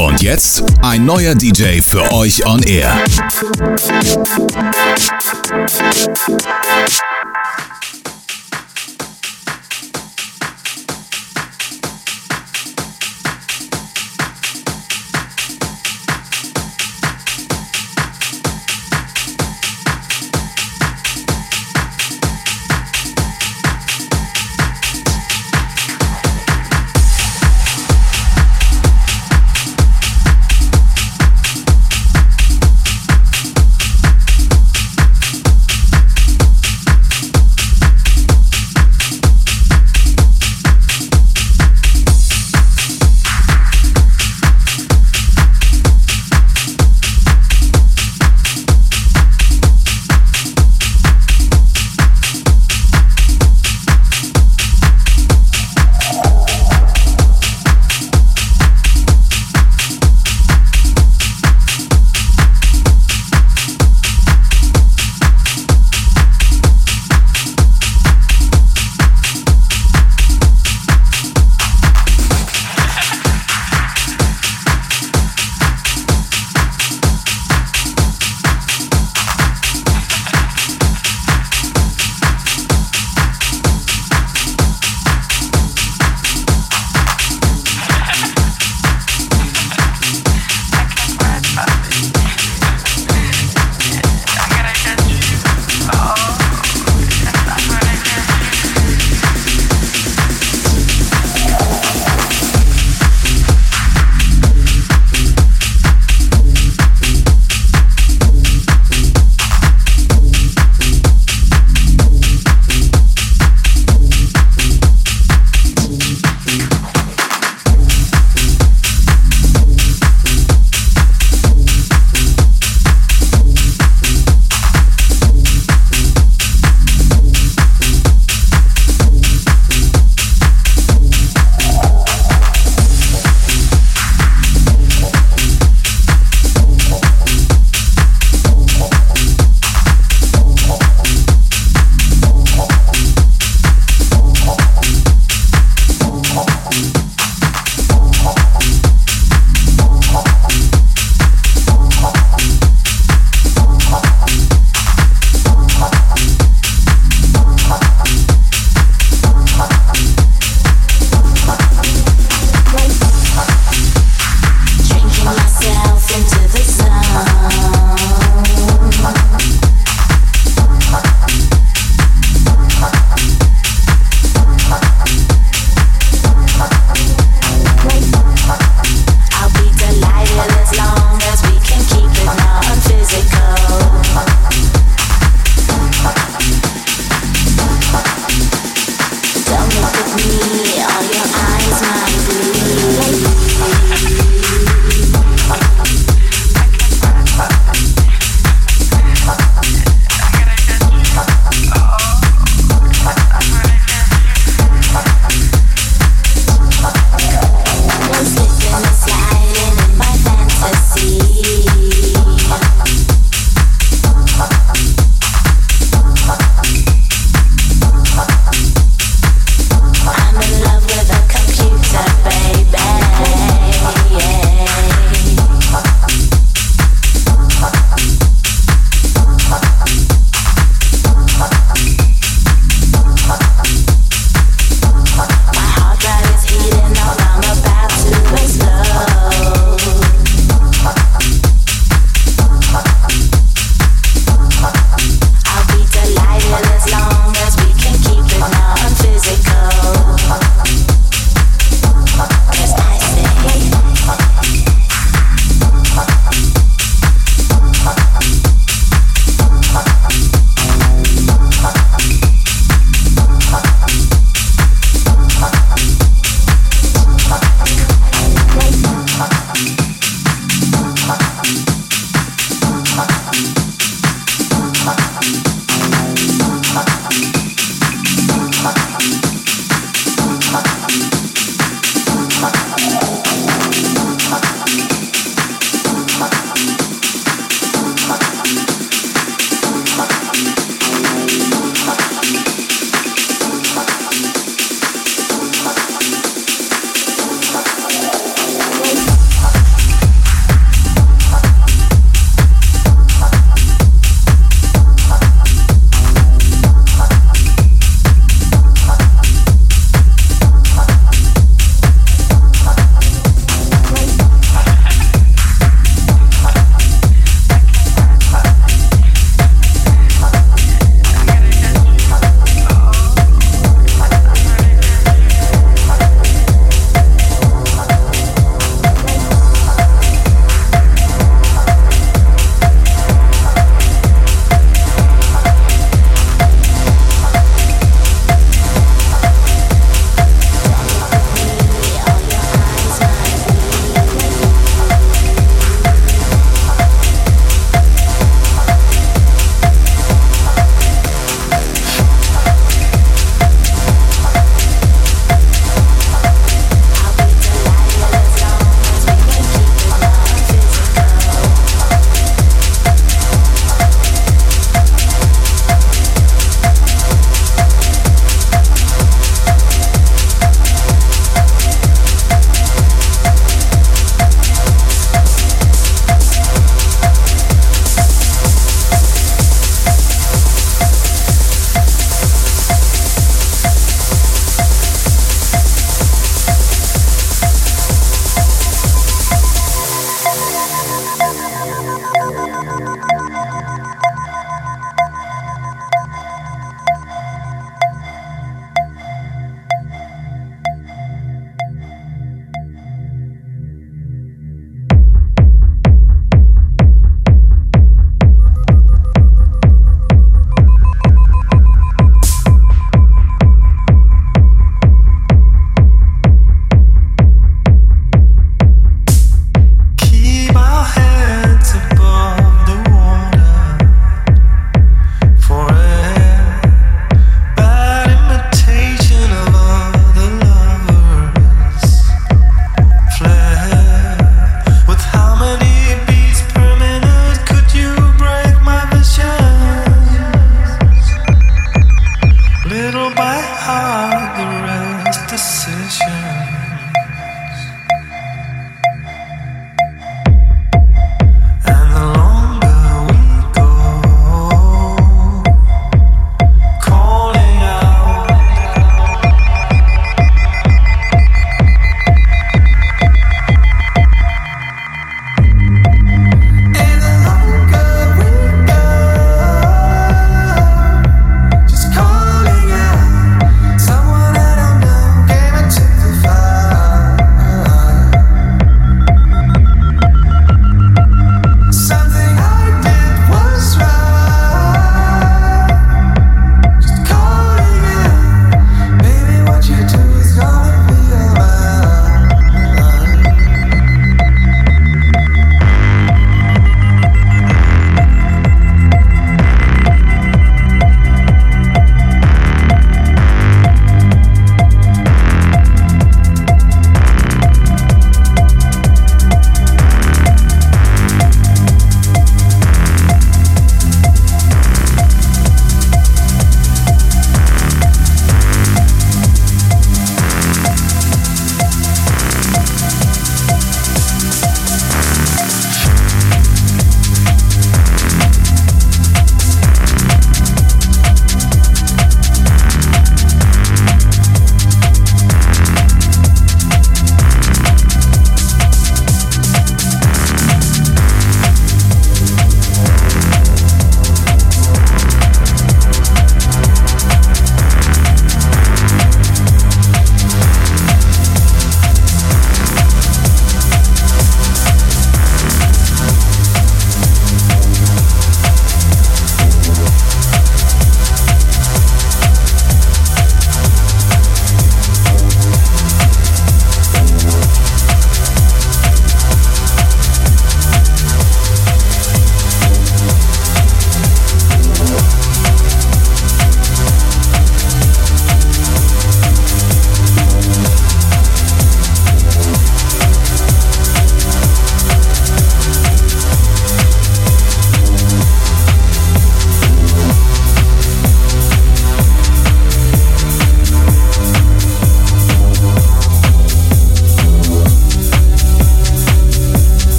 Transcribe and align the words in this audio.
Und 0.00 0.22
jetzt 0.22 0.64
ein 0.80 1.04
neuer 1.04 1.34
DJ 1.34 1.82
für 1.82 2.10
euch 2.10 2.46
on 2.46 2.62
Air. 2.62 3.04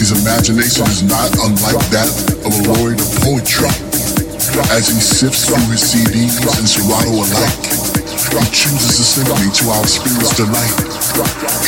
His 0.00 0.16
imagination 0.16 0.88
is 0.88 1.04
not 1.04 1.28
unlike 1.44 1.76
that 1.92 2.08
of 2.40 2.56
a 2.56 2.62
laureate 2.72 3.04
of 3.04 3.10
poetry. 3.20 3.68
As 4.72 4.88
he 4.88 4.96
sifts 4.96 5.44
through 5.44 5.60
his 5.68 5.84
CDs 5.84 6.40
and 6.40 6.64
Serato 6.64 7.20
alike, 7.20 7.60
he 7.68 8.40
chooses 8.48 8.96
a 8.96 9.04
symphony 9.04 9.52
to 9.60 9.68
our 9.68 9.84
spirit's 9.84 10.32
delight. 10.40 10.72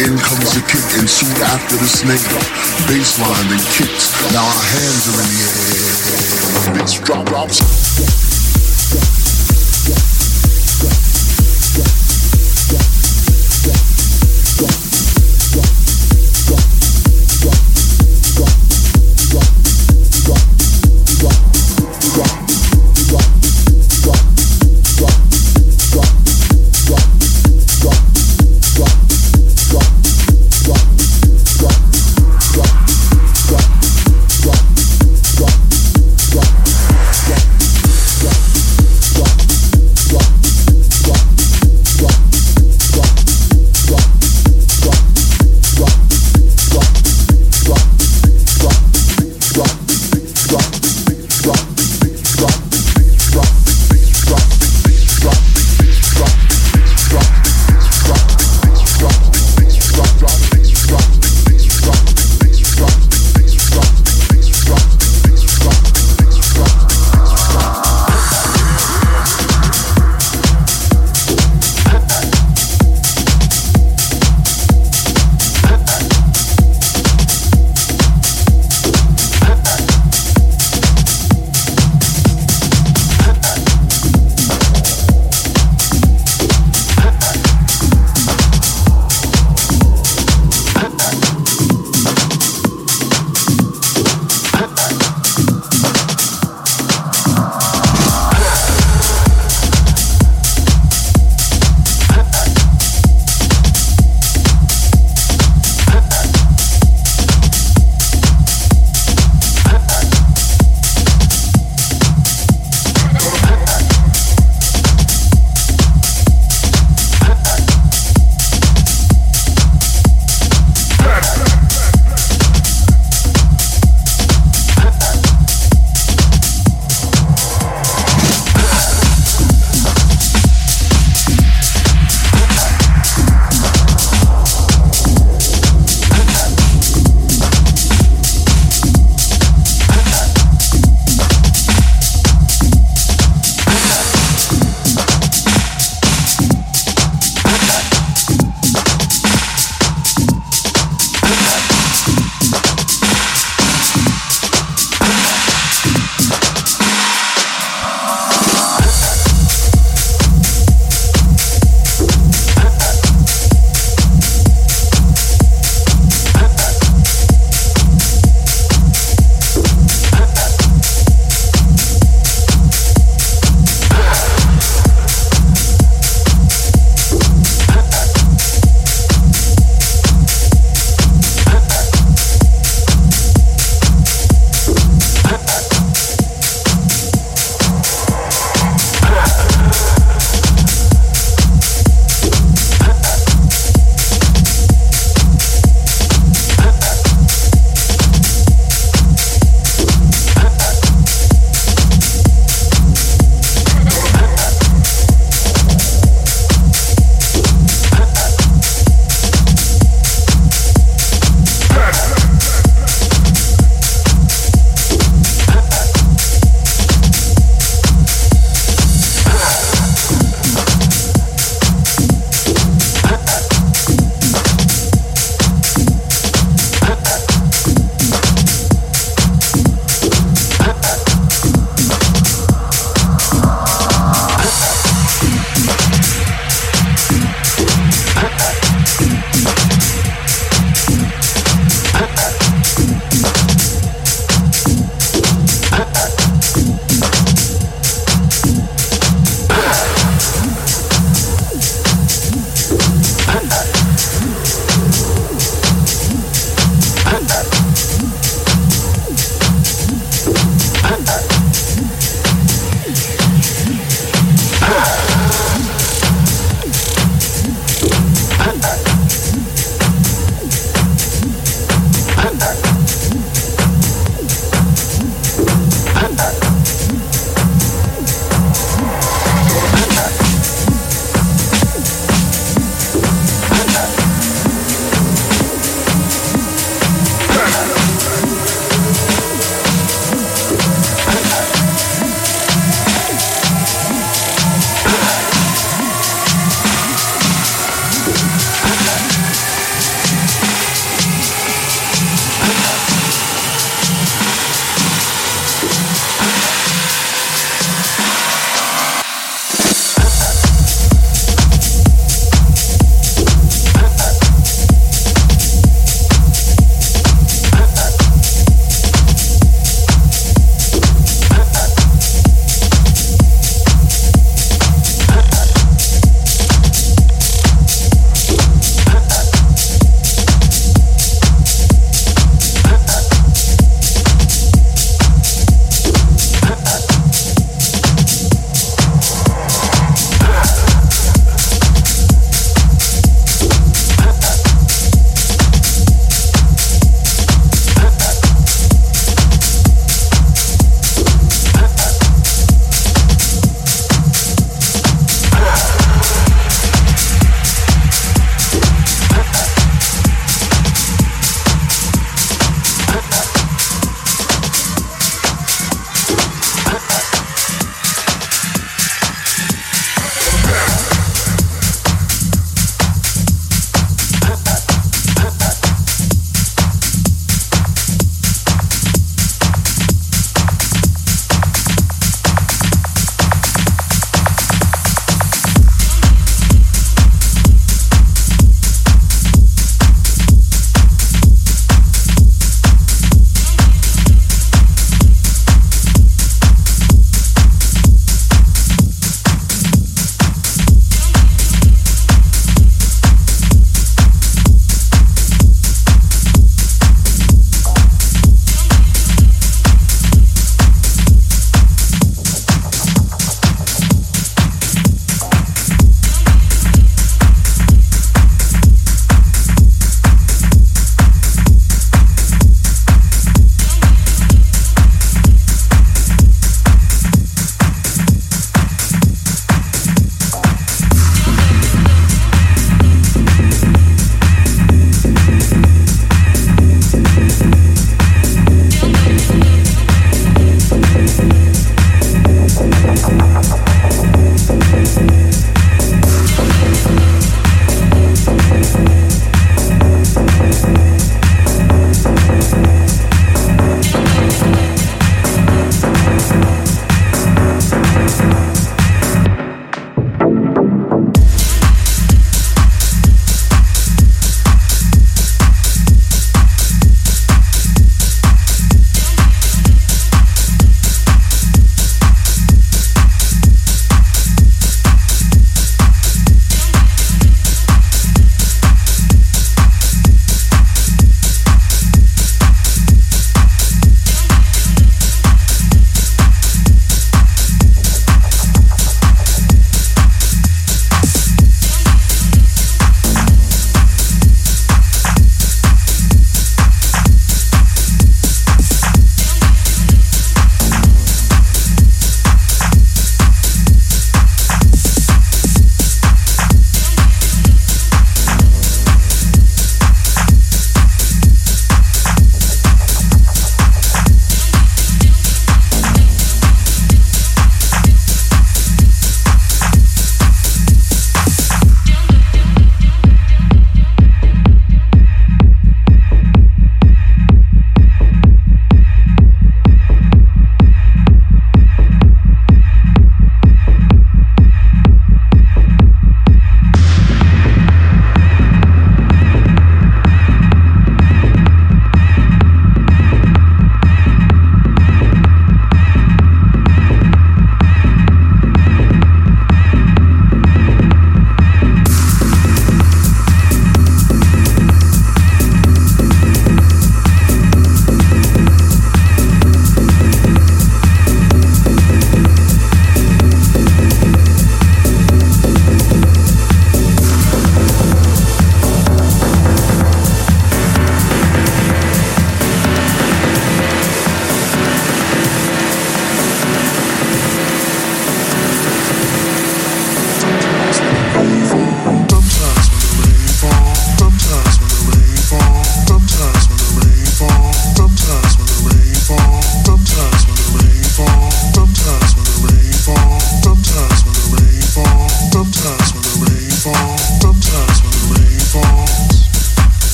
In 0.00 0.16
comes 0.16 0.48
the 0.56 0.64
kick, 0.64 0.80
and 0.96 1.04
soon 1.04 1.36
after 1.44 1.76
the 1.76 1.84
snake, 1.84 2.24
bassline 2.88 3.52
and 3.52 3.60
kicks. 3.76 4.08
Now 4.32 4.48
our 4.48 4.64
hands 4.64 5.04
are 5.12 5.20
in 5.20 5.28
the 5.28 5.44
air. 5.44 6.80
Bass 6.80 6.96
drop 7.04 7.28
drops. 7.28 7.60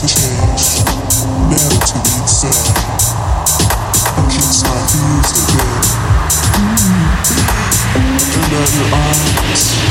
to 0.00 0.06
change, 0.06 0.80
never 1.50 1.76
to 1.84 1.94
be 2.00 2.14
the 2.16 2.26
same. 2.26 2.52
Kiss 4.30 4.62
my 4.64 4.80
again. 9.44 9.89